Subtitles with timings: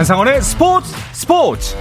[0.00, 1.76] 한상원의 스포츠 스포츠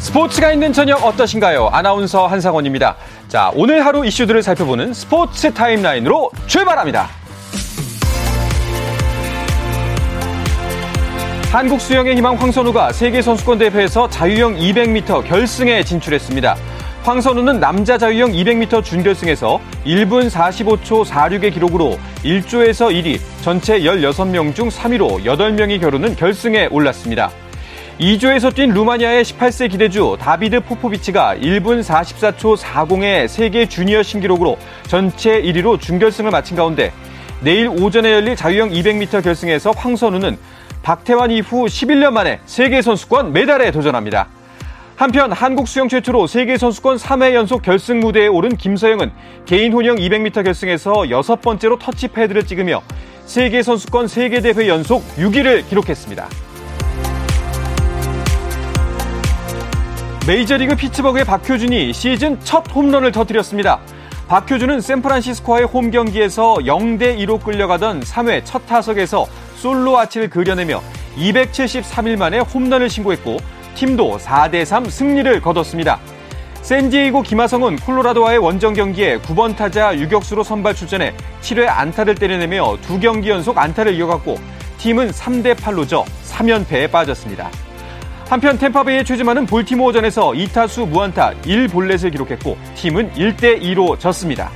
[0.00, 1.68] 스포츠가 있는 저녁 어떠신가요?
[1.68, 2.96] 아나운서 한상원입니다.
[3.28, 7.08] 자, 오늘 하루 이슈들을 살펴보는 스포츠 타임라인으로 출발합니다.
[11.52, 16.71] 한국 수영의 희망 황선우가 세계선수권대회에서 자유형 200m 결승에 진출했습니다.
[17.02, 25.24] 황선우는 남자 자유형 200m 준결승에서 1분 45초 46의 기록으로 1조에서 1위, 전체 16명 중 3위로
[25.24, 27.32] 8명이 겨루는 결승에 올랐습니다.
[27.98, 35.80] 2조에서 뛴 루마니아의 18세 기대주 다비드 포포비치가 1분 44초 40의 세계 주니어 신기록으로 전체 1위로
[35.80, 36.92] 준결승을 마친 가운데
[37.40, 40.38] 내일 오전에 열릴 자유형 200m 결승에서 황선우는
[40.84, 44.28] 박태환 이후 11년 만에 세계 선수권 메달에 도전합니다.
[44.96, 49.10] 한편 한국 수영 최초로 세계 선수권 3회 연속 결승 무대에 오른 김서영은
[49.46, 52.82] 개인 혼영 200m 결승에서 여섯 번째로 터치패드를 찍으며
[53.24, 56.28] 세계 선수권 3개 대회 연속 6위를 기록했습니다.
[60.26, 63.80] 메이저리그 피츠버그의 박효준이 시즌 첫 홈런을 터뜨렸습니다.
[64.28, 70.80] 박효준은 샌프란시스코와의 홈 경기에서 0대 2로 끌려가던 3회 첫 타석에서 솔로 아치를 그려내며
[71.16, 73.38] 273일 만에 홈런을 신고했고
[73.74, 75.98] 팀도 4대3 승리를 거뒀습니다.
[76.62, 83.30] 샌디에이고 김하성은 콜로라도와의 원정 경기에 9번 타자 유격수로 선발 출전해 7회 안타를 때려내며 두 경기
[83.30, 84.38] 연속 안타를 이어갔고
[84.78, 87.50] 팀은 3대 8로 져 3연패에 빠졌습니다.
[88.28, 94.50] 한편 템파베이의 최지만은 볼티모어전에서 2타수 무안타 1볼넷을 기록했고 팀은 1대 2로 졌습니다.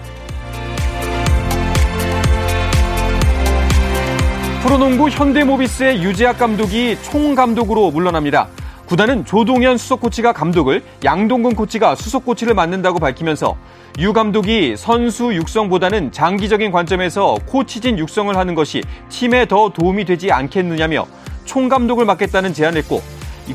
[4.62, 8.48] 프로농구 현대모비스의 유재학 감독이 총감독으로 물러납니다.
[8.86, 13.56] 구단은 조동현 수석 코치가 감독을 양동근 코치가 수석 코치를 맡는다고 밝히면서
[13.98, 21.06] 유 감독이 선수 육성보다는 장기적인 관점에서 코치진 육성을 하는 것이 팀에 더 도움이 되지 않겠느냐며
[21.46, 23.02] 총감독을 맡겠다는 제안을 했고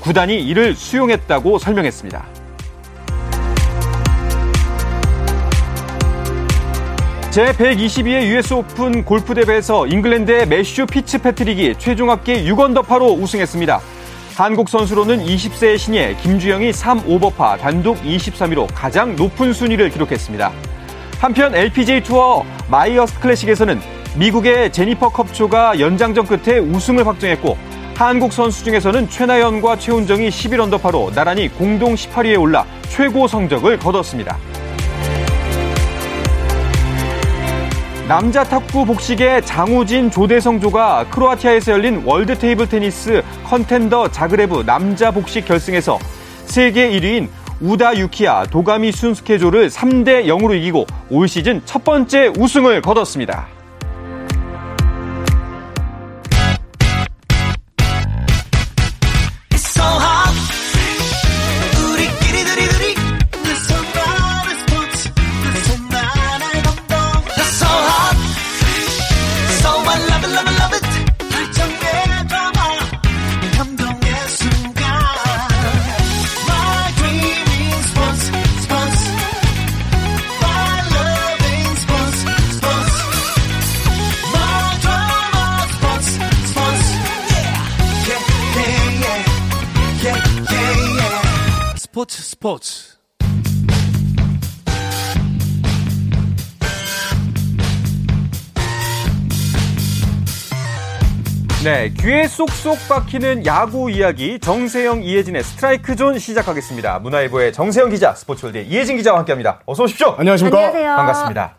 [0.02, 2.26] 구단이 이를 수용했다고 설명했습니다.
[7.32, 13.80] 제122회 US 오픈 골프 대회에서 잉글랜드의 매슈 피츠패트릭이 최종 합계 6언더파로 우승했습니다.
[14.36, 20.52] 한국 선수로는 20세의 신예 김주형이 3오버파 단독 23위로 가장 높은 순위를 기록했습니다.
[21.20, 23.80] 한편 LPGA 투어 마이어스 클래식에서는
[24.16, 27.58] 미국의 제니퍼 컵초가 연장전 끝에 우승을 확정했고
[27.96, 34.38] 한국 선수 중에서는 최나연과 최운정이 11언더파로 나란히 공동 18위에 올라 최고 성적을 거뒀습니다.
[38.08, 45.46] 남자 탁구 복식의 장우진 조대성 조가 크로아티아에서 열린 World Table Tennis Contender 자그레브 남자 복식
[45.46, 45.98] 결승에서
[46.46, 47.30] 세계 1위인
[47.62, 53.48] 우다 유키아 도가미 슌스케 조를 3대 0으로 이기고 올 시즌 첫 번째 우승을 거뒀습니다.
[92.42, 92.98] 스포츠
[101.64, 106.98] 네, 귀에 쏙쏙 박히는 야구 이야기 정세영 이혜진의 스트라이크 존 시작하겠습니다.
[106.98, 109.62] 문화일보의 정세영 기자, 스포츠월드의 이혜진 기자와 함께합니다.
[109.68, 110.16] 어서 오십시오.
[110.18, 110.58] 안녕하십니까?
[110.58, 110.96] 안녕하세요.
[110.96, 111.56] 반갑습니다.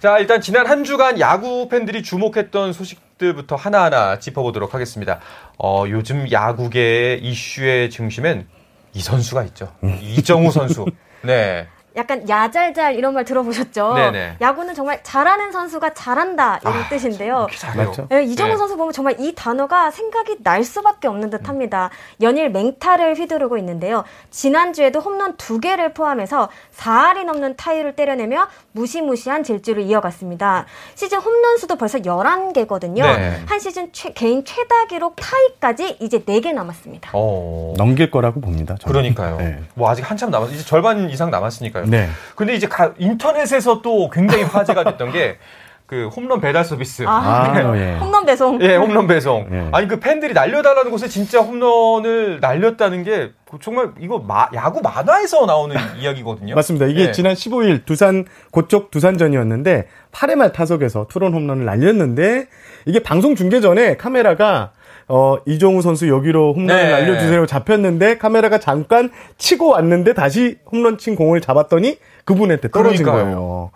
[0.00, 5.20] 자, 일단 지난 한 주간 야구 팬들이 주목했던 소식들부터 하나하나 짚어보도록 하겠습니다.
[5.58, 8.46] 어, 요즘 야구계의 이슈의 중심엔
[8.96, 9.70] 이 선수가 있죠.
[10.00, 10.86] 이정우 선수.
[11.22, 11.68] 네.
[11.96, 13.94] 약간 야잘잘 이런 말 들어보셨죠?
[13.94, 14.36] 네네.
[14.40, 17.46] 야구는 정말 잘하는 선수가 잘한다 이런 아, 뜻인데요.
[17.76, 18.06] 맞죠?
[18.10, 18.56] 네, 이정우 네.
[18.56, 21.90] 선수 보면 정말 이 단어가 생각이 날 수밖에 없는 듯합니다.
[22.20, 24.04] 연일 맹타를 휘두르고 있는데요.
[24.30, 30.66] 지난주에도 홈런 두 개를 포함해서 4할이 넘는 타율을 때려내며 무시무시한 질주를 이어갔습니다.
[30.94, 33.02] 시즌 홈런 수도 벌써 11개거든요.
[33.02, 33.40] 네.
[33.46, 37.10] 한 시즌 최- 개인 최다 기록 타이까지 이제 4개 남았습니다.
[37.14, 37.72] 어.
[37.78, 38.74] 넘길 거라고 봅니다.
[38.80, 38.92] 저는.
[38.92, 39.36] 그러니까요.
[39.38, 39.58] 네.
[39.74, 41.85] 뭐 아직 한참 남았, 이제 절반 이상 남았으니까요.
[41.88, 42.08] 네.
[42.34, 45.38] 근데 이제 가- 인터넷에서 또 굉장히 화제가 됐던 게
[45.86, 47.04] 그 홈런 배달 서비스.
[47.06, 47.12] 아,
[47.54, 47.96] 아, 예.
[48.00, 48.60] 홈런 배송.
[48.60, 49.46] 예, 홈런 배송.
[49.52, 49.68] 예.
[49.70, 53.30] 아니 그 팬들이 날려달라는 곳에 진짜 홈런을 날렸다는 게
[53.62, 56.56] 정말 이거 마- 야구 만화에서 나오는 이야기거든요.
[56.56, 56.86] 맞습니다.
[56.86, 57.12] 이게 예.
[57.12, 62.48] 지난 15일 두산 고쪽 두산전이었는데 8회 말 타석에서 투런 홈런을 날렸는데
[62.86, 64.72] 이게 방송 중계 전에 카메라가
[65.08, 66.90] 어 이종우 선수 여기로 홈런을 네.
[66.90, 73.24] 날려주세요 잡혔는데 카메라가 잠깐 치고 왔는데 다시 홈런 친 공을 잡았더니 그분한테 떨어진 그러니까요.
[73.24, 73.70] 거예요.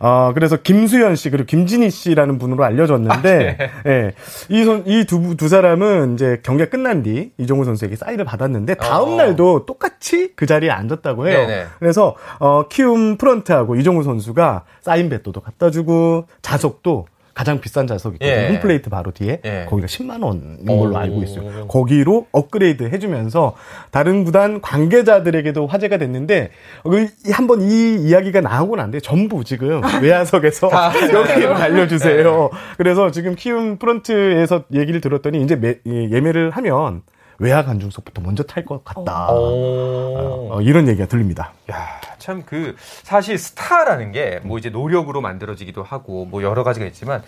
[0.00, 4.12] 어 그래서 김수현 씨 그리고 김진희 씨라는 분으로 알려졌는데 아, 예.
[4.50, 9.16] 이이두 두 사람은 이제 경기가 끝난 뒤 이종우 선수에게 사인을 받았는데 다음 어.
[9.16, 11.46] 날도 똑같이 그 자리에 앉았다고 해요.
[11.46, 11.66] 네네.
[11.78, 18.36] 그래서 어 키움 프런트하고 이종우 선수가 사인 배도도 갖다 주고 자석도 가장 비싼 자석이 있거든요.
[18.36, 18.48] 예.
[18.50, 19.66] 홈플레이트 바로 뒤에 예.
[19.68, 20.96] 거기가 10만 원인 걸로 오.
[20.98, 21.66] 알고 있어요.
[21.66, 23.54] 거기로 업그레이드 해주면서
[23.90, 26.50] 다른 구단 관계자들에게도 화제가 됐는데
[26.84, 30.70] 어, 이- 한번 이 이야기가 나오고 난 뒤에 전부 지금 외야석에서
[31.12, 32.50] 여기로 알려주세요.
[32.76, 37.02] 그래서 지금 키움 프런트에서 얘기를 들었더니 이제 매- 이 예매를 하면
[37.38, 39.32] 외야 관중석부터 먼저 탈 것 같다.
[39.32, 40.48] 오.
[40.52, 41.54] 어, 이런 얘기가 들립니다.
[41.72, 41.81] 야,
[42.22, 47.22] 참 그 사실 스타라는 게 뭐 이제 노력으로 만들어지기도 하고 뭐 여러 가지가 있지만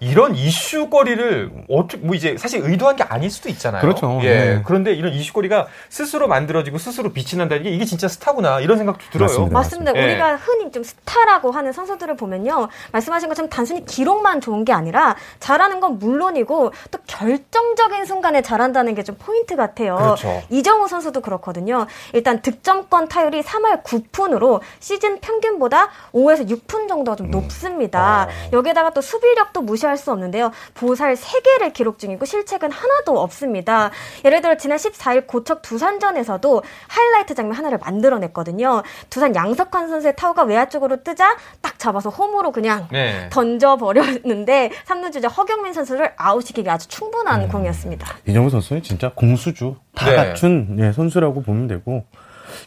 [0.00, 3.82] 이런 이슈거리를 어떻게 뭐 이제 사실 의도한 게 아닐 수도 있잖아요.
[3.82, 4.18] 그렇죠.
[4.22, 4.28] 예.
[4.28, 4.62] 네.
[4.64, 9.26] 그런데 이런 이슈거리가 스스로 만들어지고 스스로 빛이 난다는 게 이게 진짜 스타구나 이런 생각도 들어요.
[9.28, 9.52] 맞습니다.
[9.54, 9.96] 맞습니다.
[9.96, 10.04] 예.
[10.04, 12.68] 우리가 흔히 좀 스타라고 하는 선수들을 보면요.
[12.92, 19.00] 말씀하신 것처럼 단순히 기록만 좋은 게 아니라 잘하는 건 물론이고 또 결정적인 순간에 잘한다는 게
[19.02, 19.96] 좀 포인트 같아요.
[19.96, 20.42] 그렇죠.
[20.50, 21.86] 이정우 선수도 그렇거든요.
[22.12, 28.00] 일단 득점권 타율이 3할 9푼으로 시즌 평균보다 5에서 6푼 정도가 좀 높습니다.
[28.00, 28.28] 아.
[28.52, 30.50] 여기에다가 또 수비력도 무시할 수 없는데요.
[30.74, 33.90] 보살 3개를 기록 중이고 실책은 하나도 없습니다.
[34.24, 38.82] 예를 들어 지난 14일 고척 두산전에서도 하이라이트 장면 하나를 만들어냈거든요.
[39.10, 43.28] 두산 양석환 선수의 타구가 외야 쪽으로 뜨자 딱 잡아서 홈으로 그냥 네.
[43.30, 48.06] 던져버렸는데 3루 주자 허경민 선수를 아웃시키기 아주 충분한 공이었습니다.
[48.26, 50.16] 이정우 선수는 진짜 공수주 다 네.
[50.16, 52.04] 갖춘 예, 선수라고 보면 되고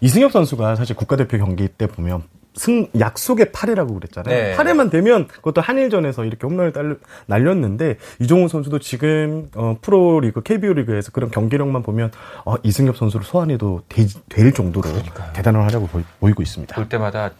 [0.01, 2.23] 이승엽 선수가 사실 국가대표 경기 때 보면
[2.55, 4.35] 승 약속의 8회라고 그랬잖아요.
[4.35, 4.55] 네.
[4.55, 11.11] 8회만 되면 그것도 한일전에서 이렇게 홈런을 딸- 날렸는데 이종우 선수도 지금 어, 프로리그 KBO 리그에서
[11.11, 12.11] 그런 경기력만 보면
[12.45, 14.87] 어, 이승엽 선수를 소환해도 되- 될 정도로
[15.33, 16.75] 대단한 활약을 보이, 보이고 있습니다.
[16.75, 17.31] 볼 때마다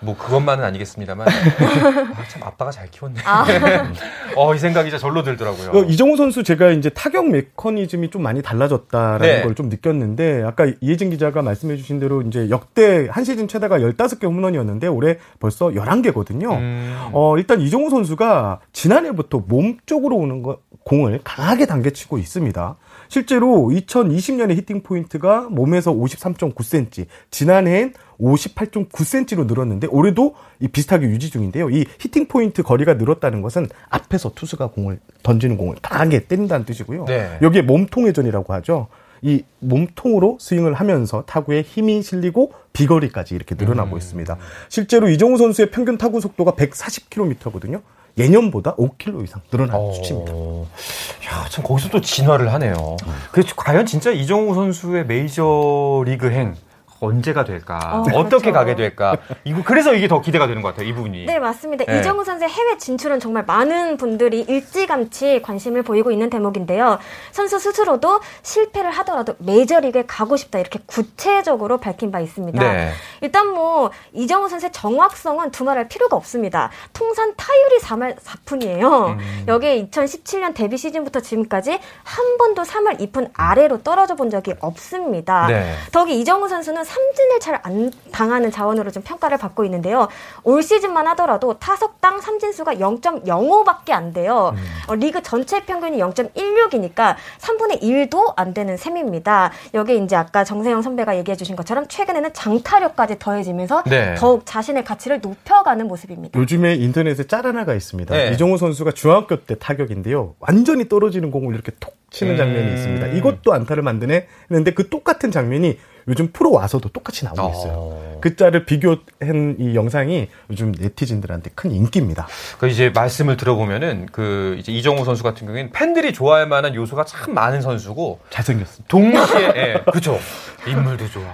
[0.00, 3.20] 뭐 그것만은 아니겠습니다만 아, 참 아빠가 잘 키웠네.
[4.36, 5.70] 어, 이 생각이 진짜 절로 들더라고요.
[5.70, 9.42] 어, 이정우 선수 제가 이제 타격 메커니즘이 좀 많이 달라졌다라는 네.
[9.42, 14.86] 걸좀 느꼈는데 아까 이혜진 기자가 말씀해 주신 대로 이제 역대 한 시즌 최다가 15개 홈런이었는데
[14.88, 16.52] 올해 벌써 11개거든요.
[16.52, 17.08] 음.
[17.12, 22.76] 어, 일단 이정후 선수가 지난해부터 몸 쪽으로 오는 거, 공을 강하게 당겨치고 있습니다.
[23.08, 31.70] 실제로 2020년에 히팅 포인트가 몸에서 53.9cm, 지난해엔 58.9cm로 늘었는데 올해도 이 비슷하게 유지 중인데요.
[31.70, 37.04] 이 히팅 포인트 거리가 늘었다는 것은 앞에서 투수가 공을 던지는 공을 강하게 때린다는 뜻이고요.
[37.06, 37.38] 네.
[37.42, 38.88] 여기에 몸통 회전이라고 하죠.
[39.22, 44.36] 이 몸통으로 스윙을 하면서 타구에 힘이 실리고 비거리까지 이렇게 늘어나고 있습니다.
[44.68, 47.80] 실제로 이정우 선수의 평균 타구 속도가 140km거든요.
[48.18, 49.92] 예년보다 5km 이상 늘어난 어.
[49.92, 50.32] 수치입니다.
[50.32, 52.96] 야, 참 거기서 또 진화를 하네요.
[53.30, 56.54] 그래서 과연 진짜 이정우 선수의 메이저 리그행
[57.00, 57.78] 언제가 될까?
[57.92, 58.52] 어, 어, 떻게 그렇죠.
[58.52, 59.16] 가게 될까?
[59.44, 60.88] 이거 그래서 이게 더 기대가 되는 것 같아요.
[60.88, 61.26] 이 부분이.
[61.26, 61.84] 네, 맞습니다.
[61.84, 62.00] 네.
[62.00, 66.98] 이정우 선수의 해외 진출은 정말 많은 분들이 일찌감치 관심을 보이고 있는 대목인데요.
[67.32, 72.58] 선수 스스로도 실패를 하더라도 메이저리그에 가고 싶다 이렇게 구체적으로 밝힌 바 있습니다.
[72.60, 72.90] 네.
[73.20, 76.70] 일단 뭐 이정우 선수의 정확성은 두말할 필요가 없습니다.
[76.92, 79.08] 통산 타율이 3할 4푼이에요.
[79.08, 79.44] 음.
[79.48, 85.46] 여기에 2017년 데뷔 시즌부터 지금까지 한 번도 3할 2푼 아래로 떨어져 본 적이 없습니다.
[85.48, 85.74] 네.
[85.92, 90.08] 더기 이정우 선수는 삼진을 잘 안 당하는 자원으로 좀 평가를 받고 있는데요.
[90.44, 94.54] 올 시즌만 하더라도 타석당 삼진수가 0.05밖에 안 돼요.
[94.56, 94.62] 음.
[94.88, 99.52] 어, 리그 전체 평균이 0.16이니까 3분의 1도 안 되는 셈입니다.
[99.74, 104.14] 여기 이제 아까 정세영 선배가 얘기해 주신 것처럼 최근에는 장타력까지 더해지면서 네.
[104.16, 106.38] 더욱 자신의 가치를 높여가는 모습입니다.
[106.38, 108.14] 요즘에 인터넷에 짤 하나가 있습니다.
[108.14, 108.30] 네.
[108.32, 110.34] 이정우 선수가 중학교 때 타격인데요.
[110.38, 112.36] 완전히 떨어지는 공을 이렇게 톡 치는 음.
[112.36, 113.06] 장면이 있습니다.
[113.08, 117.72] 이것도 안타를 만드네 했는데 그 똑같은 장면이 요즘 프로 와서도 똑같이 나오고 있어요.
[117.74, 118.18] 어.
[118.20, 122.28] 그 짤을 비교한 이 영상이 요즘 네티즌들한테 큰 인기입니다.
[122.58, 127.34] 그 이제 말씀을 들어보면은 그 이제 이정후 선수 같은 경우에는 팬들이 좋아할 만한 요소가 참
[127.34, 128.88] 많은 선수고 잘생겼습니다.
[128.88, 130.18] 동시에 예, 그렇죠.
[130.66, 131.24] 인물도 좋아.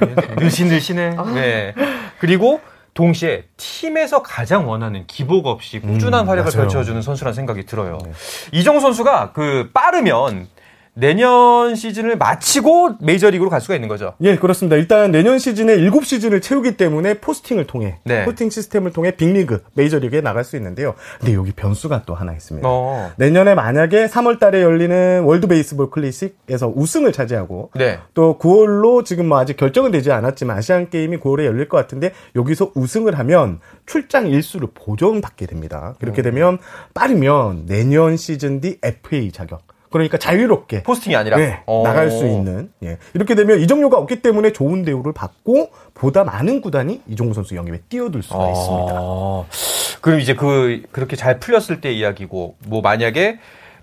[0.38, 1.16] 늘씬늘씬해.
[1.34, 1.74] 네.
[2.18, 2.60] 그리고
[2.94, 6.68] 동시에 팀에서 가장 원하는 기복 없이 꾸준한 음, 활약을 맞아요.
[6.68, 7.98] 펼쳐주는 선수라는 생각이 들어요.
[8.52, 10.46] 이정후 선수가 그 빠르면
[10.94, 14.12] 내년 시즌을 마치고 메이저리그로 갈 수가 있는 거죠.
[14.20, 14.76] 예, 그렇습니다.
[14.76, 18.24] 일단 내년 시즌에 7시즌을 채우기 때문에 포스팅을 통해 네.
[18.26, 20.94] 포스팅 시스템을 통해 빅리그, 메이저리그에 나갈 수 있는데요.
[21.18, 22.68] 근데 여기 변수가 또 하나 있습니다.
[22.68, 23.10] 어.
[23.16, 27.98] 내년에 만약에 3월 달에 열리는 월드 베이스볼 클래식에서 우승을 차지하고 네.
[28.12, 32.72] 또 9월로 지금 뭐 아직 결정은 되지 않았지만 아시안 게임이 9월에 열릴 것 같은데 여기서
[32.74, 35.94] 우승을 하면 출장 일수를 보존받게 됩니다.
[36.00, 36.24] 그렇게 음.
[36.24, 36.58] 되면
[36.92, 41.82] 빠르면 내년 시즌 뒤 FA 자격 그러니까 자유롭게 포스팅이 아니라 네, 어.
[41.84, 42.98] 나갈 수 있는 예.
[43.14, 48.22] 이렇게 되면 이적료가 없기 때문에 좋은 대우를 받고 보다 많은 구단이 이정후 선수 영입에 뛰어들
[48.22, 48.94] 수가 있습니다.
[48.98, 49.46] 어.
[50.00, 53.38] 그럼 이제 그 그렇게 잘 풀렸을 때 이야기고 뭐 만약에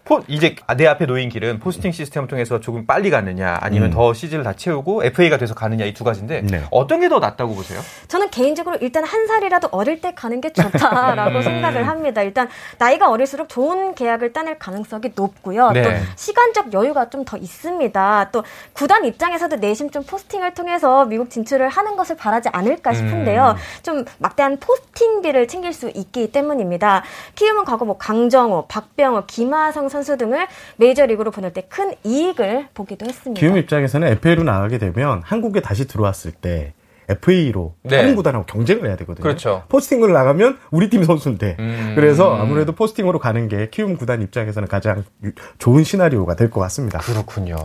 [0.10, 3.94] 포, 이제 내 앞에 놓인 길은 포스팅 시스템을 통해서 조금 빨리 가느냐 아니면 음.
[3.94, 6.63] 더 시즌을 다 채우고 FA가 돼서 가느냐 이 두 가지인데 네.
[6.72, 7.80] 어떤 게 더 낫다고 보세요?
[8.08, 11.42] 저는 개인적으로 일단 한 살이라도 어릴 때 가는 게 좋다라고 음.
[11.44, 12.22] 생각을 합니다.
[12.24, 12.48] 일단
[12.80, 15.72] 나이가 어릴수록 좋은 계약을 따낼 가능성이 높고요.
[15.72, 15.84] 네.
[15.84, 18.30] 또 시간적 여유가 좀 더 있습니다.
[18.32, 23.56] 또 구단 입장에서도 내심 좀 포스팅을 통해서 미국 진출을 하는 것을 바라지 않을까 싶은데요.
[23.58, 23.84] 음.
[23.84, 27.04] 좀 막대한 포스팅비를 챙길 수 있기 때문입니다.
[27.36, 33.39] 키움은 과거 뭐 강정호, 박병호, 김하성 선수 등을 메이저리그로 보낼 때 큰 이익을 보기도 했습니다.
[33.39, 36.74] 기움 입장에서는 FA로 나가게 되면 한국에 다시 들어왔을 때
[37.10, 37.98] FA로 네.
[37.98, 39.24] 다른 구단하고 경쟁을 해야 되거든요.
[39.24, 39.63] 그렇죠.
[39.70, 41.58] 포스팅으로 나가면 우리 팀 선수인데.
[41.60, 41.94] 음.
[41.96, 47.00] 그래서 아무래도 포스팅으로 가는 게 키움 구단 입장에서는 가장 유- 좋은 시나리오가 될 것 같습니다.
[47.00, 47.56] 그렇군요.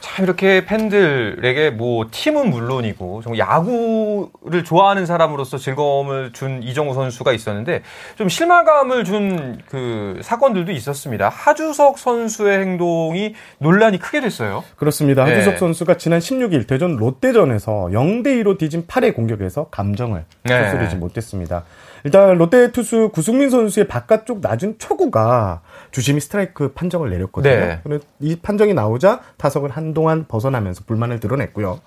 [0.00, 7.82] 참 이렇게 팬들에게 뭐 팀은 물론이고 정말 야구를 좋아하는 사람으로서 즐거움을 준 이정우 선수가 있었는데
[8.16, 9.34] 좀 실망감을 준
[9.68, 11.28] 그 사건들도 있었습니다.
[11.28, 14.62] 하주석 선수의 행동이 논란이 크게 됐어요.
[14.76, 15.24] 그렇습니다.
[15.24, 15.32] 네.
[15.32, 20.70] 하주석 선수가 지난 16일 대전 롯데전에서 0대 2로 뒤진 8회 공격에서 감정을 네.
[20.70, 21.64] 쏘리지 못했습니다.
[22.04, 27.54] 일단 롯데 투수 구승민 선수의 바깥쪽 낮은 초구가 주심이 스트라이크 판정을 내렸거든요.
[27.84, 27.98] 네.
[28.20, 31.80] 이 판정이 나오자 타석을 한동안 벗어나면서 불만을 드러냈고요.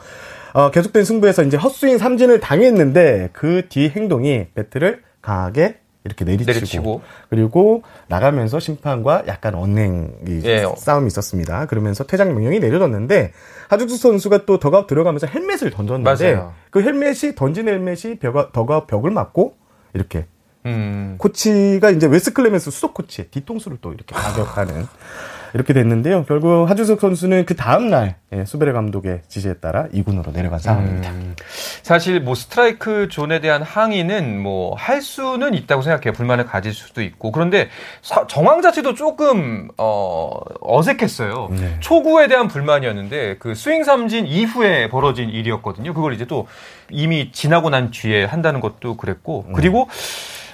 [0.54, 5.77] 어, 계속된 승부에서 이제 헛스윙 삼진을 당했는데 그 뒤 행동이 배트를 강하게
[6.08, 7.02] 이렇게 내리치고, 내리치고.
[7.30, 10.66] 그리고 나가면서 심판과 약간 언행이 예.
[10.76, 11.68] 싸움이 있었습니다.
[11.68, 13.34] 그러면서 퇴장 명령이 내려졌는데
[13.70, 16.54] 하주석 선수가 또 더그아웃 들어가면서 헬멧을 던졌는데 맞아요.
[16.72, 19.56] 그 헬멧이 던진 헬멧이 벽, 더그아웃 벽을 맞고
[19.94, 20.26] 이렇게
[20.66, 21.16] 음.
[21.18, 24.86] 코치가 이제 웨스 클레멘츠 수석 코치의 뒤통수를 또 이렇게 가격하는
[25.54, 26.25] 이렇게 됐는데요.
[26.25, 31.10] 결국 하주석 선수는 그 다음 날 예, 수베로 감독의 지시에 따라 2군으로 내려간 상황입니다.
[31.12, 31.36] 음,
[31.82, 36.12] 사실 뭐 스트라이크 존에 대한 항의는 뭐 할 수는 있다고 생각해요.
[36.13, 37.32] 불만을 가질 수도 있고.
[37.32, 37.70] 그런데
[38.01, 41.48] 사- 정황 자체도 조금 어 어색했어요.
[41.51, 41.77] 네.
[41.80, 45.94] 초구에 대한 불만이었는데 그 스윙 삼진 이후에 벌어진 일이었거든요.
[45.94, 46.48] 그걸 이제 또
[46.89, 49.46] 이미 지나고 난 뒤에 한다는 것도 그랬고.
[49.56, 49.88] 그리고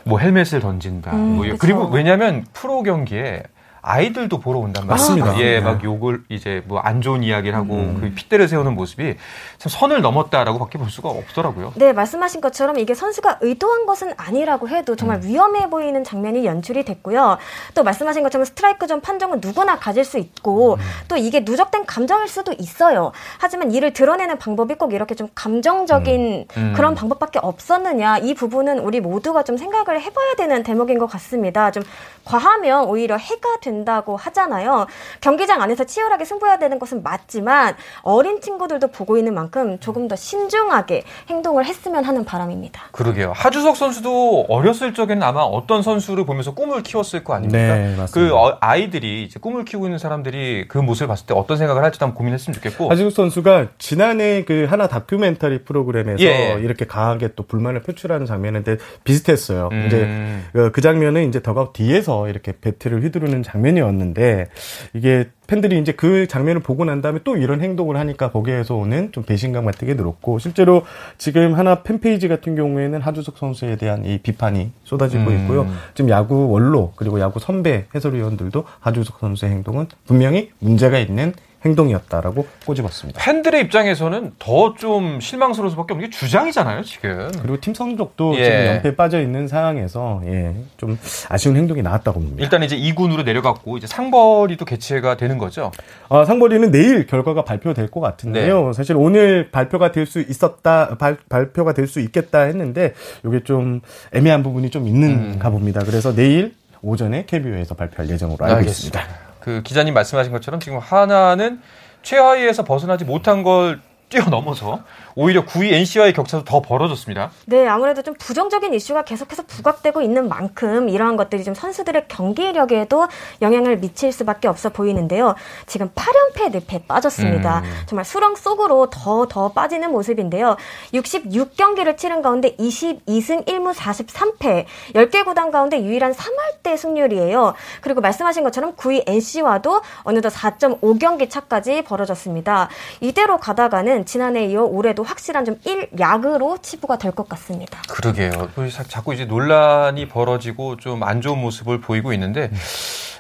[0.06, 1.12] 뭐 헬멧을 던진다.
[1.14, 1.46] 음, 뭐.
[1.58, 3.44] 그리고 왜냐면 프로 경기에
[3.84, 4.92] 아이들도 보러 온단 말이에요.
[4.92, 5.40] 맞습니다.
[5.40, 5.62] 예, 네.
[5.62, 7.98] 막 욕을 이제 뭐 안 좋은 이야기를 하고 음.
[8.00, 9.16] 그 핏대를 세우는 모습이
[9.58, 11.74] 참 선을 넘었다라고밖에 볼 수가 없더라고요.
[11.76, 15.24] 네, 말씀하신 것처럼 이게 선수가 의도한 것은 아니라고 해도 정말 음.
[15.24, 17.38] 위험해 보이는 장면이 연출이 됐고요.
[17.74, 20.22] 또 말씀하신 것처럼 스트라이크 존 판정은 누구나 가질 수 음.
[20.24, 23.12] 있고 또 이게 누적된 감정일 수도 있어요.
[23.40, 26.74] 하지만 이를 드러내는 방법이 꼭 이렇게 좀 감정적인 음.
[26.76, 31.72] 그런 방법밖에 없었느냐 이 부분은 우리 모두가 좀 생각을 해봐야 되는 대목인 것 같습니다.
[31.72, 31.84] 좀
[32.26, 34.86] 과하면 오히려 해가 된다고 하잖아요.
[35.20, 41.04] 경기장 안에서 치열하게 승부해야 되는 것은 맞지만 어린 친구들도 보고 있는 만큼 조금 더 신중하게
[41.30, 42.82] 행동을 했으면 하는 바람입니다.
[42.92, 43.34] 그러게요.
[43.36, 47.58] 하주석 선수도 어렸을 적에는 아마 어떤 선수를 보면서 꿈을 키웠을 거 아닙니까?
[47.58, 48.08] 네, 맞습니다.
[48.14, 52.06] 그 어- 아이들이 이제 꿈을 키우고 있는 사람들이 그 모습을 봤을 때 어떤 생각을 할지도
[52.06, 52.90] 한번 고민했으면 좋겠고.
[52.90, 56.58] 하주석 선수가 지난해 그 하나 다큐멘터리 프로그램에서 예.
[56.62, 59.70] 이렇게 강하게 또 불만을 표출하는 장면인데 비슷했어요.
[59.72, 59.84] 음.
[59.88, 64.48] 이제 그, 그 장면은 이제 더가웃 뒤에서 이렇게 배트를 휘두르는 장면 이었는데
[64.94, 69.24] 이게 팬들이 이제 그 장면을 보고 난 다음에 또 이런 행동을 하니까 거기에서 오는 좀
[69.24, 70.84] 배신감 같은 게 늘었고 실제로
[71.18, 75.40] 지금 하나 팬페이지 같은 경우에는 하주석 선수에 대한 이 비판이 쏟아지고 음.
[75.40, 75.68] 있고요.
[75.94, 81.34] 지금 야구 원로 그리고 야구 선배 해설위원들도 하주석 선수의 행동은 분명히 문제가 있는
[81.66, 83.22] 행동이었다라고 꼬집었습니다.
[83.24, 87.32] 팬들의 입장에서는 더 좀 실망스러울 수밖에 없는 게 주장이잖아요, 지금.
[87.42, 88.44] 그리고 팀 성적도 예.
[88.44, 90.98] 지금 연패에 빠져 있는 상황에서 예, 좀
[91.30, 92.44] 아쉬운 행동이 나왔다고 봅니다.
[92.44, 95.72] 일단 이제 2군으로 내려갔고 이제 상벌이도 개최가 되는 거죠.
[96.10, 98.68] 아, 상벌이는 내일 결과가 발표될 것 같은데요.
[98.68, 98.74] 네.
[98.74, 102.94] 사실 오늘 발표가 될 수 있었다, 발, 발표가 될 수 있겠다 했는데
[103.26, 103.82] 이게 좀
[104.14, 104.88] 애매한 부분이 좀 음.
[104.88, 105.82] 있는가 봅니다.
[105.86, 109.00] 그래서 내일 오전에 KBO에서 발표할 예정으로 알고 있습니다.
[109.44, 111.62] 그 기자님 말씀하신 것처럼 지금 하나는
[112.02, 114.84] 최하위에서 벗어나지 못한 걸 뛰어넘어서
[115.16, 117.32] 오히려 9위 NC와의 격차도 더 벌어졌습니다.
[117.46, 123.08] 네, 아무래도 좀 부정적인 이슈가 계속해서 부각되고 있는 만큼 이러한 것들이 좀 선수들의 경기력에도
[123.42, 125.36] 영향을 미칠 수밖에 없어 보이는데요.
[125.66, 127.60] 지금 8연패 늪에 빠졌습니다.
[127.60, 127.84] 음.
[127.86, 130.58] 정말 수렁 속으로 더더 빠지는 모습인데요.
[130.94, 137.54] 66경기를 치른 가운데 22승 1무 43패, 10개 구단 가운데 유일한 3할대 승률이에요.
[137.82, 142.70] 그리고 말씀하신 것처럼 9위 NC와도 어느덧 4.5경기 차까지 벌어졌습니다.
[143.02, 147.80] 이대로 가다가는 지난해 이어 올해도 확실한 좀 1약으로 치부가 될 것 같습니다.
[147.90, 148.50] 그러게요.
[148.88, 152.50] 자꾸 이제 논란이 벌어지고 좀 안 좋은 모습을 보이고 있는데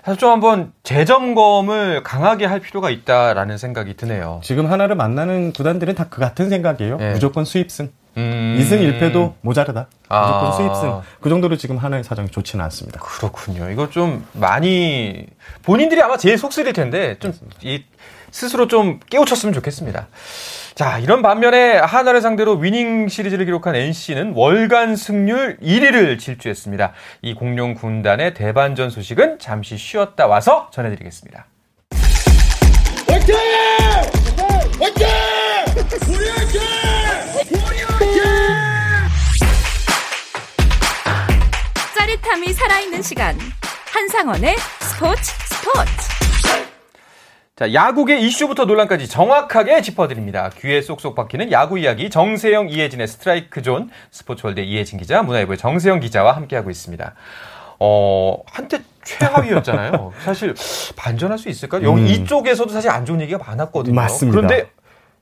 [0.03, 4.41] 사실 좀 한번 재점검을 강하게 할 필요가 있다라는 생각이 드네요.
[4.43, 6.97] 지금 하나를 만나는 구단들은 다 그 같은 생각이에요.
[6.97, 7.13] 네.
[7.13, 7.91] 무조건 수입승.
[8.17, 8.57] 음...
[8.59, 9.87] 2승 1패도 모자르다.
[10.03, 10.51] 무조건 아...
[10.51, 11.01] 수입승.
[11.21, 12.99] 그 정도로 지금 하나의 사정이 좋지는 않습니다.
[12.99, 13.69] 그렇군요.
[13.71, 15.25] 이거 좀 많이
[15.63, 17.85] 본인들이 아마 제일 속쓰릴 텐데 좀이
[18.33, 20.07] 스스로 좀 깨우쳤으면 좋겠습니다.
[20.73, 26.93] 자, 이런 반면에 하나를 상대로 위닝 시리즈를 기록한 NC는 월간 승률 1위를 질주했습니다.
[27.21, 31.45] 이 공룡 군단의 대반전 소식은 잠시 쉬었다 와서 전해드리겠습니다.
[33.07, 33.35] 화이팅!
[34.79, 35.07] 화이팅!
[36.09, 36.61] 우리 화이팅!
[37.51, 38.23] 우리 화이팅!
[41.95, 43.37] 짜릿함이 살아있는 시간.
[43.91, 46.12] 한상원의 스포츠 스포츠.
[47.55, 50.49] 자, 야구계 이슈부터 논란까지 정확하게 짚어드립니다.
[50.57, 56.35] 귀에 쏙쏙 박히는 야구 이야기 정세영, 이혜진의 스트라이크 존 스포츠월드 이혜진 기자, 문화일보의 정세영 기자와
[56.35, 57.13] 함께하고 있습니다.
[57.79, 60.13] 어, 한때 최하위였잖아요.
[60.25, 60.55] 사실
[60.95, 61.79] 반전할 수 있을까?
[61.83, 62.07] 요 음.
[62.07, 63.93] 이쪽에서도 사실 안 좋은 얘기가 많았거든요.
[63.93, 64.35] 맞습니다.
[64.35, 64.71] 그런데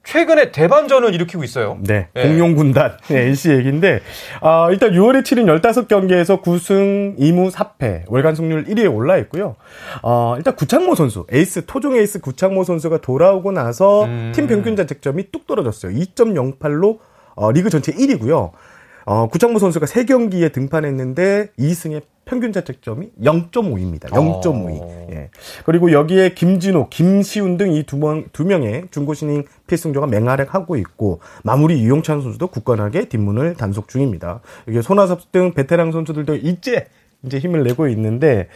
[0.04, 1.78] 최근에 대반전을 일으키고 있어요.
[1.82, 2.08] 네.
[2.14, 2.24] 네.
[2.24, 4.02] 공룡군단 네, NC 얘기인데
[4.42, 9.56] 어, 일단 6월에 치른 15경기에서 9승 2무 4패 월간 승률 1위에 올라 있고요.
[10.02, 14.32] 어, 일단 구창모 선수 에이스 토종 에이스 구창모 선수가 돌아오고 나서 음.
[14.34, 15.94] 팀 평균 자책점이 뚝 떨어졌어요.
[15.94, 17.00] 2.08로
[17.36, 18.52] 어, 리그 전체 1위고요.
[19.06, 22.02] 어, 구창모 선수가 3경기에 등판했는데 2승에
[22.32, 24.06] 평균 자책점이 0.5입니다.
[24.06, 24.82] 0.52.
[24.82, 25.08] 어.
[25.12, 25.30] 예.
[25.66, 32.48] 그리고 여기에 김진호, 김시훈 등 이두두 명의 중고 신인 필승조가 맹활약하고 있고 마무리 이용찬 선수도
[32.48, 34.40] 굳건하게 뒷문을 단속 중입니다.
[34.66, 36.88] 이게 손아섭 등 베테랑 선수들도 이제
[37.24, 38.48] 이제 힘을 내고 있는데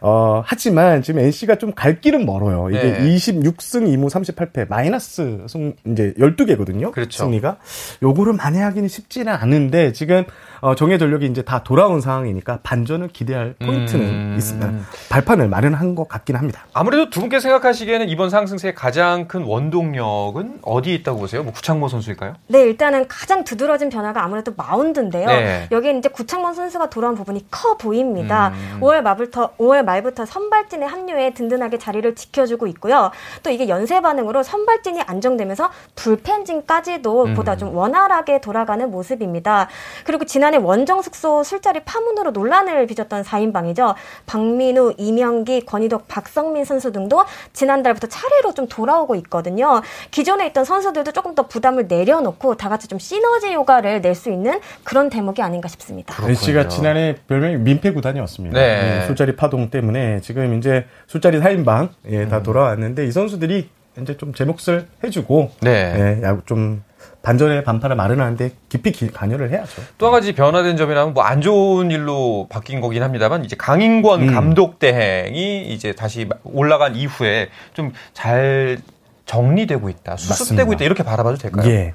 [0.00, 2.68] 어 하지만 지금 NC가 좀 갈 길은 멀어요.
[2.70, 3.00] 이게 네.
[3.16, 6.92] 26승 2무 38패 마이너스 승 이제 12개거든요.
[6.92, 7.24] 그렇죠.
[7.24, 7.56] 승리가
[8.02, 10.24] 요거를 만회하기는 쉽지는 않은데 지금
[10.64, 14.34] 어, 정예 전력이 이제 다 돌아온 상황이니까 반전을 기대할 포인트는 음...
[14.38, 14.72] 있습니다.
[15.10, 16.66] 발판을 마련한 것 같긴 합니다.
[16.72, 21.42] 아무래도 두 분께 생각하시기에는 이번 상승세의 가장 큰 원동력은 어디에 있다고 보세요?
[21.42, 22.34] 뭐 구창모 선수일까요?
[22.46, 25.26] 네, 일단은 가장 두드러진 변화가 아무래도 마운드인데요.
[25.26, 25.66] 네.
[25.72, 28.52] 여기에 이제 구창모 선수가 돌아온 부분이 커 보입니다.
[28.54, 28.78] 음...
[28.82, 33.10] 5월 말부터 5월 말부터 선발진의 합류에 든든하게 자리를 지켜주고 있고요.
[33.42, 37.34] 또 이게 연쇄 반응으로 선발진이 안정되면서 불펜진까지도 음...
[37.34, 39.66] 보다 좀 원활하게 돌아가는 모습입니다.
[40.04, 43.94] 그리고 지난 지난해 원정 숙소 술자리 파문으로 논란을 빚었던 4인방이죠.
[44.26, 49.80] 박민우, 이명기, 권희덕, 박성민 선수 등도 지난달부터 차례로 좀 돌아오고 있거든요.
[50.10, 54.60] 기존에 있던 선수들도 조금 더 부담을 내려놓고 다 같이 좀 시너지 요가를 낼 수 있는
[54.84, 56.14] 그런 대목이 아닌가 싶습니다.
[56.28, 58.60] NC가 지난해 별명이 민폐 구단이었습니다.
[58.60, 58.82] 네.
[59.00, 62.42] 네, 술자리 파동 때문에 지금 이제 술자리 4인방 예, 다 음.
[62.42, 63.70] 돌아왔는데 이 선수들이
[64.02, 66.20] 이제 좀 제 몫을 해주고 네.
[66.22, 66.82] 예, 좀
[67.22, 69.80] 반전의 반파를 마련하는데 깊이 기, 관여를 해야죠.
[69.98, 74.34] 또 한 가지 변화된 점이라면 뭐 안 좋은 일로 바뀐 거긴 합니다만 이제 강인권 음.
[74.34, 78.78] 감독 대행이 이제 다시 올라간 이후에 좀 잘
[79.24, 80.72] 정리되고 있다, 수습되고 맞습니다.
[80.74, 81.70] 있다 이렇게 바라봐도 될까요?
[81.70, 81.94] 예.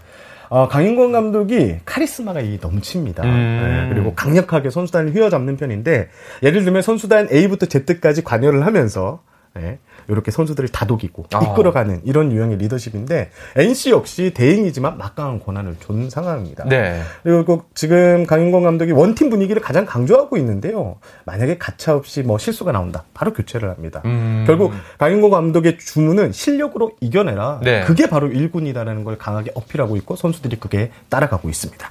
[0.49, 3.21] 어, 강인권 감독이 카리스마가 이 넘칩니다.
[3.23, 3.89] 음.
[3.89, 6.07] 네, 그리고 강력하게 선수단을 휘어잡는 편인데
[6.41, 9.19] 예를 들면 선수단 A부터 Z까지 관여를 하면서
[9.57, 11.39] 네, 이렇게 선수들을 다독이고 아.
[11.39, 16.65] 이끌어가는 이런 유형의 리더십인데 NC 역시 대행이지만 막강한 권한을 준 상황입니다.
[16.65, 17.01] 네.
[17.23, 20.97] 그리고 지금 강인권 감독이 원팀 분위기를 가장 강조하고 있는데요.
[21.25, 24.01] 만약에 가차 없이 뭐 실수가 나온다, 바로 교체를 합니다.
[24.05, 24.43] 음.
[24.45, 27.61] 결국 강인권 감독의 주문은 실력으로 이겨내라.
[27.63, 27.83] 네.
[27.83, 31.89] 그게 바로 일군이다라는 걸 강하게 어필하고 있고 선수들이 그게 따라가고 있습니다.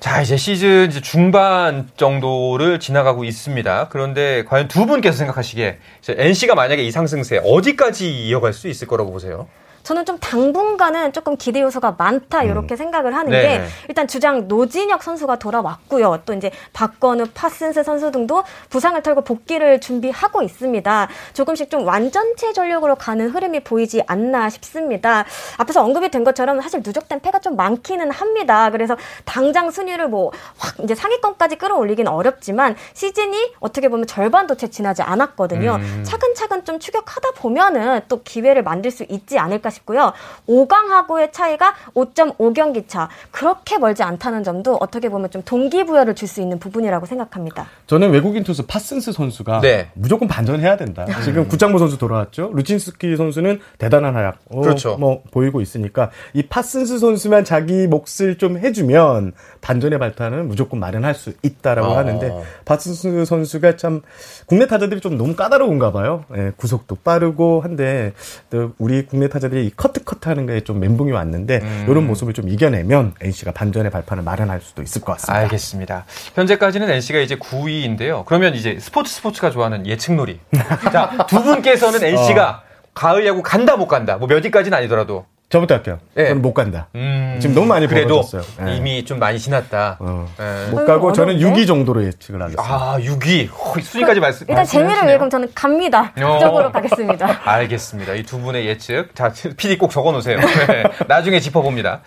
[0.00, 3.88] 자, 이제 시즌 이제 중반 정도를 지나가고 있습니다.
[3.90, 9.48] 그런데 과연 두 분께서 생각하시기에 NC가 만약에 이 상승세 어디까지 이어갈 수 있을 거라고 보세요?
[9.88, 12.76] 저는 좀 당분간은 조금 기대 요소가 많다 이렇게 음.
[12.76, 13.40] 생각을 하는 네.
[13.40, 16.24] 게 일단 주장 노진혁 선수가 돌아왔고요.
[16.26, 21.08] 또 이제 박건우, 파슨스 선수 등도 부상을 털고 복귀를 준비하고 있습니다.
[21.32, 25.24] 조금씩 좀 완전체 전력으로 가는 흐름이 보이지 않나 싶습니다.
[25.56, 28.68] 앞에서 언급이 된 것처럼 사실 누적된 패가 좀 많기는 합니다.
[28.68, 35.00] 그래서 당장 순위를 뭐 확 이제 상위권까지 끌어올리긴 어렵지만 시즌이 어떻게 보면 절반도 채 지나지
[35.00, 35.76] 않았거든요.
[35.80, 36.04] 음.
[36.04, 39.77] 차근차근 좀 추격하다 보면은 또 기회를 만들 수 있지 않을까 싶습니다.
[39.78, 40.12] 싶고요.
[40.48, 43.08] 5강하고의 차이가 5.5경기 차.
[43.30, 47.66] 그렇게 멀지 않다는 점도 어떻게 보면 좀 동기부여를 줄 수 있는 부분이라고 생각합니다.
[47.86, 49.88] 저는 외국인 투수 파슨스 선수가 네.
[49.94, 51.06] 무조건 반전해야 된다.
[51.24, 52.50] 지금 구창모 선수 돌아왔죠.
[52.52, 54.98] 루친스키 선수는 대단한 활약 어, 그렇죠.
[54.98, 61.32] 뭐 보이고 있으니까 이 파슨스 선수만 자기 몫을 좀 해주면 반전의 발판은 무조건 마련할 수
[61.42, 61.96] 있다라고 어.
[61.96, 64.02] 하는데 파슨스 선수가 참
[64.44, 66.26] 국내 타자들이 좀 너무 까다로운가 봐요.
[66.36, 68.12] 예, 구속도 빠르고 한데
[68.50, 71.86] 또 우리 국내 타자들이 이 커트 커트 하는 거에 좀 멘붕이 왔는데 음.
[71.88, 75.38] 이런 모습을 좀 이겨내면 NC가 반전의 발판을 마련할 수도 있을 것 같습니다.
[75.40, 76.04] 알겠습니다.
[76.34, 78.24] 현재까지는 NC가 이제 9위인데요.
[78.24, 80.40] 그러면 이제 스포츠 스포츠가 좋아하는 예측놀이.
[80.92, 82.62] 자, 두 분께서는 NC가
[82.94, 84.16] 가을 야구 간다 못 간다.
[84.16, 85.26] 뭐 몇 위까지는 아니더라도.
[85.50, 85.98] 저부터 할게요.
[86.18, 86.26] 예.
[86.28, 86.88] 저는 못 간다.
[86.94, 88.42] 음, 지금 너무 많이 그래도 벌어졌어요.
[88.68, 88.76] 예.
[88.76, 89.96] 이미 좀 많이 지났다.
[89.98, 90.28] 어.
[90.38, 90.70] 예.
[90.70, 91.62] 못 가고 아이고, 저는 어려운데?
[91.62, 92.62] 6위 정도로 예측을 하겠습니다.
[92.74, 93.48] 아, 6위.
[93.50, 94.46] 어, 순위까지 말씀.
[94.48, 95.04] 일단 재미를.
[95.06, 96.12] 위해 그럼 저는 갑니다.
[96.20, 96.34] 어.
[96.38, 97.40] 그쪽으로 가겠습니다.
[97.48, 98.14] 알겠습니다.
[98.14, 99.14] 이 두 분의 예측.
[99.14, 100.38] 자, PD 꼭 적어 놓으세요.
[100.38, 102.02] 네, 나중에 짚어봅니다.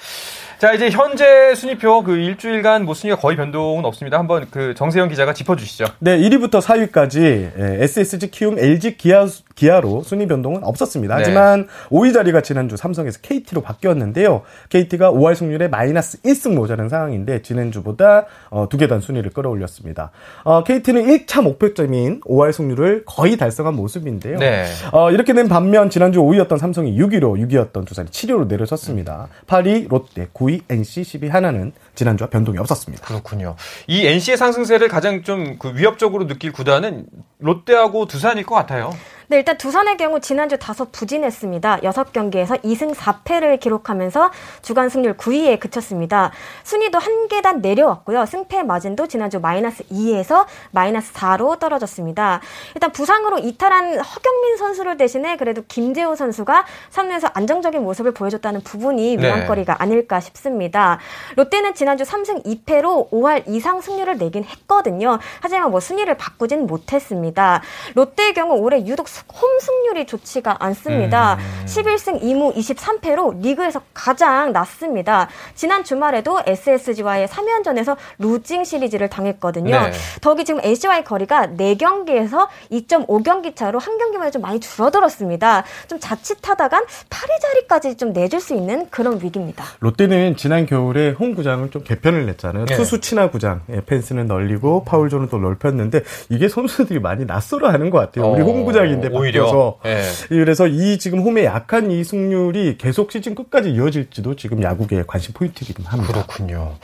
[0.60, 4.19] 자, 이제 현재 순위표 그 일주일간 뭐 순위가 거의 변동은 없습니다.
[4.19, 5.86] 한번 그 정세영 기자가 짚어주시죠.
[5.97, 7.49] 네, 1위부터 4위까지
[7.82, 9.25] SSG, 키움, LG, 기아,
[9.62, 11.15] 기아로 순위 변동은 없었습니다.
[11.15, 11.21] 네.
[11.21, 14.41] 하지만 5위 자리가 지난주 삼성에서 KT로 바뀌었는데요.
[14.69, 20.12] KT가 5할 승률에 마이너스 1승 모자란 상황인데 지난주보다 어, 두 계단 순위를 끌어올렸습니다.
[20.43, 24.38] 어, KT는 1차 목표점인 5할 승률을 거의 달성한 모습인데요.
[24.39, 24.65] 네.
[24.91, 29.28] 어, 이렇게 된 반면 지난주 5위였던 삼성이 6위로 6위였던 두산이 7위로 내려섰습니다.
[29.47, 33.06] 8위 롯데, 9위 NC, 10위 하나는 지난주와 변동이 없었습니다.
[33.06, 33.56] 그렇군요.
[33.88, 37.06] 이 NC의 상승세를 가장 좀 그 위협적으로 느낄 구단은
[37.39, 38.91] 롯데하고 두산일 것 같아요.
[39.31, 41.77] 네, 일단 두산의 경우 지난주 다소 부진했습니다.
[41.83, 44.29] 6경기에서 2승 4패를 기록하면서
[44.61, 46.33] 주간 승률 9위에 그쳤습니다.
[46.65, 48.25] 순위도 한 계단 내려왔고요.
[48.25, 52.41] 승패 마진도 지난주 마이너스 2에서 마이너스 4로 떨어졌습니다.
[52.75, 59.23] 일단 부상으로 이탈한 허경민 선수를 대신해 그래도 김재호 선수가 3루에서 안정적인 모습을 보여줬다는 부분이 네.
[59.27, 60.99] 위안거리가 아닐까 싶습니다.
[61.37, 65.19] 롯데는 지난주 3승 2패로 5할 이상 승률을 내긴 했거든요.
[65.39, 67.61] 하지만 뭐 순위를 바꾸진 못했습니다.
[67.95, 71.38] 롯데의 경우 올해 유독 수- 홈 승률이 좋지가 않습니다.
[71.65, 75.27] 11승 2무 23패로 리그에서 가장 낮습니다.
[75.55, 79.71] 지난 주말에도 SSG와의 3연전에서 루징 시리즈를 당했거든요.
[79.71, 79.91] 네.
[80.21, 85.63] 덕이 지금 NC와의 거리가 4경기에서 2.5경기 차로 한 경기만에 좀 많이 줄어들었습니다.
[85.88, 89.65] 좀 자칫하다간 8위 자리까지 좀 내줄 수 있는 그런 위기입니다.
[89.79, 92.65] 롯데는 지난 겨울에 홈 구장을 좀 개편을 냈잖아요.
[92.65, 92.75] 네.
[92.75, 93.62] 투수 친화 구장.
[93.69, 98.31] 예, 펜스는 널리고 파울존은 또 넓혔는데 이게 선수들이 많이 낯설어 하는 것 같아요.
[98.31, 99.45] 우리 어, 홈구장인데 오히려.
[99.45, 99.77] 바뀌어서.
[99.85, 100.01] 예.
[100.29, 105.85] 그래서 이 지금 홈의 약한 이 승률이 계속 시즌 끝까지 이어질지도 지금 야구계의 관심 포인트이긴
[105.85, 106.13] 합니다.
[106.13, 106.75] 그렇군요.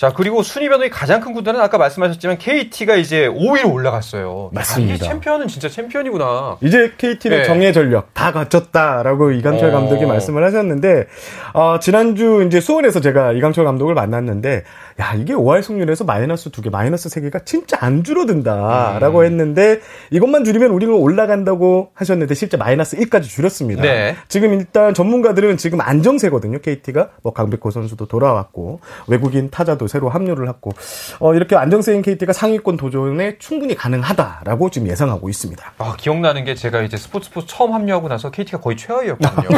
[0.00, 4.46] 자, 그리고 순위 변동이 가장 큰 구단은 아까 말씀하셨지만 KT가 이제 5위로 올라갔어요.
[4.46, 4.94] 야, 맞습니다.
[4.94, 6.56] 이게 챔피언은 진짜 챔피언이구나.
[6.62, 7.44] 이제 KT는 네.
[7.44, 9.72] 정예 전력 다 갖췄다라고 이강철 어.
[9.72, 11.06] 감독이 말씀을 하셨는데
[11.52, 14.64] 어, 지난주 이제 수원에서 제가 이강철 감독을 만났는데
[15.00, 18.02] 야 이게 5할 승률에서 마이너스 두 개, 마이너스 세 개가 진짜 안 음.
[18.02, 19.80] 줄어든다라고 했는데
[20.12, 23.82] 이것만 줄이면 우리는 올라간다고 하셨는데 실제 마이너스 1까지 줄였습니다.
[23.82, 24.16] 네.
[24.28, 26.60] 지금 일단 전문가들은 지금 안정세거든요.
[26.60, 30.72] KT가 뭐 강백호 선수도 돌아왔고 외국인 타자도 새로 합류를 했고
[31.20, 35.72] 어, 이렇게 안정세인 KT가 상위권 도전에 충분히 가능하다라고 지금 예상하고 있습니다.
[35.78, 39.48] 아, 기억나는 게 제가 이제 스포츠 스포츠 처음 합류하고 나서 KT가 거의 최하위였거든요.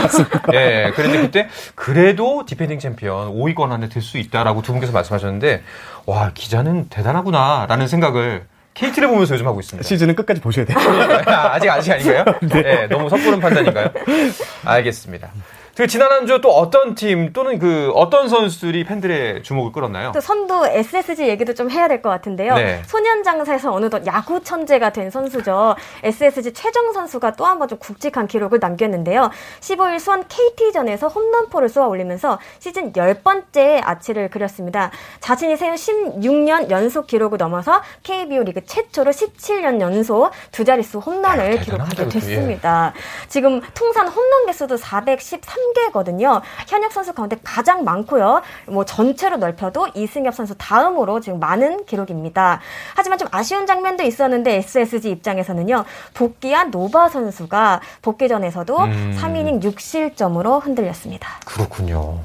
[0.55, 0.93] 예.
[0.95, 5.63] 그런데 그때 그래도 디펜딩 챔피언 5위권 안에 들 수 있다라고 두 분께서 말씀하셨는데
[6.07, 9.87] 와, 기자는 대단하구나라는 생각을 KT를 보면서 요즘 하고 있습니다.
[9.87, 10.77] 시즌은 끝까지 보셔야 돼요.
[11.27, 12.25] 아, 아직 아직 아닌가요?
[12.43, 12.87] 네.
[12.89, 13.91] 너무 섣부른 판단인가요?
[14.65, 15.31] 알겠습니다.
[15.75, 20.13] 그 지난 한 주 또 어떤 팀 또는 그 어떤 선수들이 팬들의 주목을 끌었나요?
[20.13, 22.55] 또 선두 SSG 얘기도 좀 해야 될 것 같은데요.
[22.57, 22.83] 네.
[22.87, 25.75] 소년장사에서 어느덧 야구 천재가 된 선수죠.
[26.03, 29.31] SSG 최정 선수가 또 한 번 좀 굵직한 기록을 남겼는데요.
[29.61, 34.91] 15일 수원 KT전에서 홈런포를 쏘아 올리면서 시즌 10번째 아치를 그렸습니다.
[35.21, 41.61] 자신이 세운 16년 연속 기록을 넘어서 KBO 리그 최초로 17년 연속 두 자릿수 홈런을 야,
[41.61, 42.03] 기록하게.
[42.05, 42.09] 예.
[42.09, 42.93] 됐습니다.
[43.29, 45.41] 지금 통산 홈런 개수도 413
[45.75, 46.41] 개거든요.
[46.69, 48.43] 현역 선수 가운데 가장 많고요.
[48.67, 52.61] 뭐 전체로 넓혀도 이승엽 선수 다음으로 지금 많은 기록입니다.
[52.95, 55.85] 하지만 좀 아쉬운 장면도 있었는데 SSG 입장에서는요.
[56.15, 59.19] 복귀한 노바 선수가 복귀전에서도 음.
[59.21, 61.29] 3이닝 6실점으로 흔들렸습니다.
[61.45, 62.19] 그렇군요.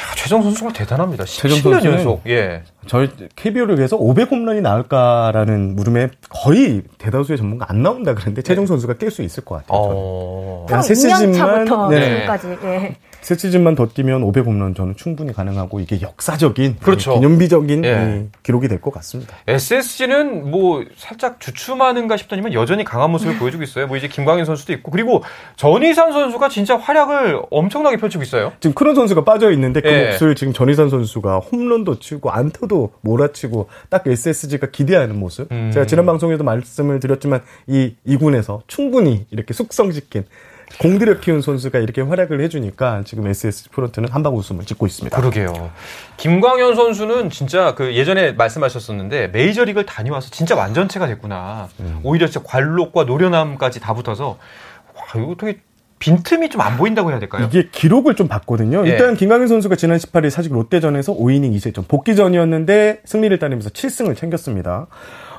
[0.00, 1.24] 야, 최정 선수 정말 대단합니다.
[1.24, 2.22] 최정 17년 선수는 연속.
[2.28, 2.62] 예.
[2.88, 9.10] 저희 KBO를 위해서 500홈런이 나올까라는 물음에 거의 대다수의 전문가 안 나온다 그랬는데 최종 선수가 깰
[9.10, 9.68] 수 있을 것 같아요.
[9.80, 10.66] 어.
[10.68, 12.14] 한세 시즌만, 네.
[12.14, 12.56] 지금까지.
[12.64, 12.96] 예.
[13.20, 17.14] 세 시즌만 더 뛰면 500홈런 저는 충분히 가능하고 이게 역사적인 그렇죠.
[17.14, 18.22] 기념비적인 예.
[18.24, 19.34] 이 기록이 될 것 같습니다.
[19.48, 23.88] SSG는 뭐 살짝 주춤하는가 싶더니만 여전히 강한 모습을 보여주고 있어요.
[23.88, 25.24] 뭐 이제 김광현 선수도 있고 그리고
[25.56, 28.52] 전희산 선수가 진짜 활약을 엄청나게 펼치고 있어요.
[28.60, 30.16] 지금 크론 선수가 빠져 있는데 그 예.
[30.20, 35.50] 몫을 지금 전희산 선수가 홈런도 치고 안타도 몰아치고 딱 SSG가 기대하는 모습.
[35.52, 35.70] 음.
[35.72, 40.24] 제가 지난 방송에도 말씀을 드렸지만 이 이군에서 충분히 이렇게 숙성시킨
[40.80, 45.16] 공들여 키운 선수가 이렇게 활약을 해주니까 지금 SSG 프런트는 한방 웃음을 짓고 있습니다.
[45.18, 45.70] 그러게요.
[46.18, 51.68] 김광현 선수는 진짜 그 예전에 말씀하셨었는데 메이저리그를 다녀와서 진짜 완전체가 됐구나.
[51.80, 52.00] 음.
[52.02, 54.38] 오히려 진짜 관록과 노련함까지 다 붙어서
[54.94, 55.60] 와 이거 되게
[55.98, 57.46] 빈틈이 좀 안 보인다고 해야 될까요?
[57.50, 58.84] 이게 기록을 좀 봤거든요.
[58.86, 58.90] 예.
[58.90, 64.86] 일단 김광현 선수가 지난 18일 사직 롯데전에서 5이닝 2실점 복귀 전이었는데 승리를 따내면서 7승을 챙겼습니다.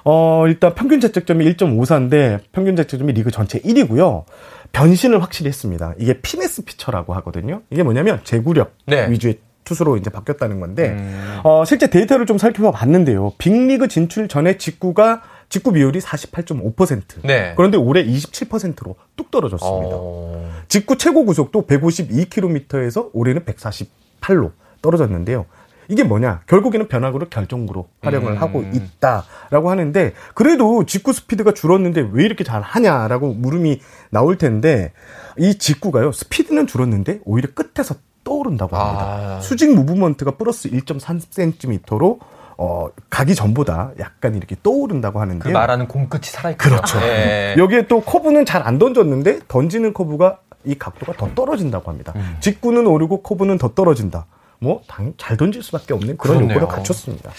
[0.05, 4.23] 어, 일단 평균 자책점이 1.54인데 평균 자책점이 리그 전체 1위고요.
[4.71, 5.93] 변신을 확실히 했습니다.
[5.99, 7.61] 이게 피네스 피처라고 하거든요.
[7.69, 9.09] 이게 뭐냐면 제구력 네.
[9.09, 11.39] 위주의 투수로 이제 바뀌었다는 건데 음.
[11.43, 13.33] 어, 실제 데이터를 좀 살펴봤는데요.
[13.37, 17.21] 빅리그 진출 전에 직구가 직구 비율이 48.5%.
[17.23, 17.53] 네.
[17.57, 19.89] 그런데 올해 27%로 뚝 떨어졌습니다.
[19.91, 20.51] 어...
[20.67, 25.45] 직구 최고 구속도 152km에서 올해는 148로 떨어졌는데요.
[25.89, 26.41] 이게 뭐냐?
[26.45, 28.37] 결국에는 변화구를 결정구로 활용을 음.
[28.37, 33.81] 하고 있다라고 하는데 그래도 직구 스피드가 줄었는데 왜 이렇게 잘 하냐라고 물음이
[34.11, 34.93] 나올 텐데
[35.39, 36.11] 이 직구가요.
[36.11, 39.37] 스피드는 줄었는데 오히려 끝에서 떠오른다고 합니다.
[39.37, 39.39] 아.
[39.41, 42.19] 수직 무브먼트가 플러스 1.3cm로
[42.61, 45.53] 어, 가기 전보다 약간 이렇게 떠오른다고 그 하는데요.
[45.53, 46.99] 말하는 공끝이 살아있고 그렇죠.
[47.01, 47.55] 예.
[47.57, 52.11] 여기에 또 커브는 잘 안 던졌는데 던지는 커브가 이 각도가 더 떨어진다고 합니다.
[52.17, 52.35] 음.
[52.41, 54.25] 직구는 오르고 커브는 더 떨어진다.
[54.59, 56.55] 뭐잘 던질 수밖에 없는 그런 그렇네요.
[56.57, 57.31] 요구를 갖췄습니다.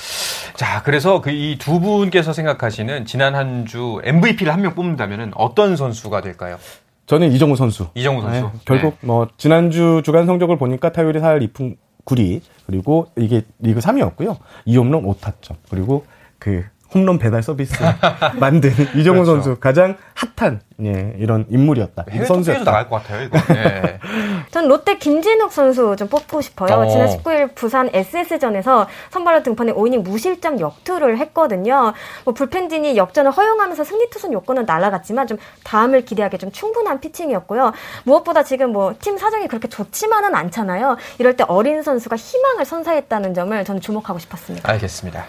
[0.57, 5.77] 자, 그래서 그 이 두 분께서 생각하시는 지난 한 주 MVP를 한 명 뽑는다면 어떤
[5.77, 6.57] 선수가 될까요?
[7.05, 7.89] 저는 이정우 선수.
[7.95, 8.41] 이정우 선수.
[8.41, 14.39] 네, 결국 뭐 지난주 주간 성적을 보니까 타율이 4할 2푼 9리 그리고 이게 리그 3위였고요.
[14.67, 16.07] 2홈런 5타점 그리고
[16.39, 17.75] 그 홈런 배달 서비스
[18.41, 19.43] 만든 이정우 그렇죠.
[19.43, 19.97] 선수 가장
[20.37, 22.05] 핫한 예, 이런 인물이었다.
[22.11, 22.61] 해외 선수였다.
[22.61, 23.39] 투표에서 나갈 것 같아요, 이거.
[23.55, 23.99] 예.
[24.51, 26.75] 전 롯데 김진욱 선수 좀 뽑고 싶어요.
[26.75, 26.87] 어.
[26.89, 31.93] 지난 19일 부산 SS전에서 선발로 등판해 5이닝 무실점 역투를 했거든요.
[32.25, 37.73] 뭐 불펜진이 역전을 허용하면서 승리 투순 요건은 날아갔지만 좀 다음을 기대하기 좀 충분한 피칭이었고요.
[38.05, 40.97] 무엇보다 지금 뭐 팀 사정이 그렇게 좋지만은 않잖아요.
[41.19, 44.71] 이럴 때 어린 선수가 희망을 선사했다는 점을 저는 주목하고 싶었습니다.
[44.71, 45.25] 알겠습니다.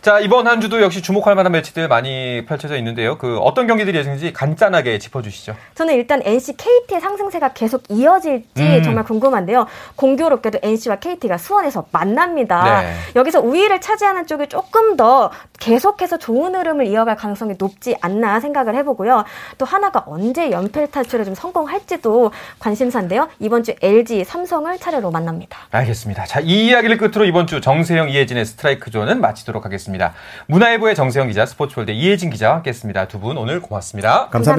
[0.00, 3.18] 자, 이번 한 주도 역시 주목할 만한 매치들 많이 펼쳐져 있는데요.
[3.18, 5.54] 그 어떤 경기들이 예상인지 간단하게 짚어주시죠.
[5.74, 8.82] 저는 일단 NC KT의 상승세가 계속 이어질지 음.
[8.82, 9.66] 정말 궁금한데요.
[9.96, 12.82] 공교롭게도 NC와 KT가 수원에서 만납니다.
[12.82, 12.94] 네.
[13.16, 19.24] 여기서 우위를 차지하는 쪽이 조금 더 계속해서 좋은 흐름을 이어갈 가능성이 높지 않나 생각을 해보고요.
[19.58, 23.28] 또 하나가 언제 연패 탈출에 좀 성공할지도 관심사인데요.
[23.38, 25.58] 이번 주 LG, 삼성을 차례로 만납니다.
[25.70, 26.24] 알겠습니다.
[26.26, 30.14] 자, 이 이야기를 끝으로 이번 주 정세영, 이혜진의 스트라이크 존은 마치도록 하겠습니다.
[30.46, 33.08] 문화일보의 정세영 기자, 스포츠월드 이혜진 기자와 함께했습니다.
[33.08, 34.28] 두 분 오늘 고맙습니다.
[34.30, 34.58] 감사합